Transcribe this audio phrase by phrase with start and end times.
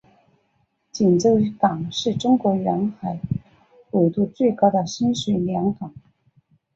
[0.91, 3.19] 锦州港是中国沿海
[3.91, 5.93] 纬度最高的深水良港。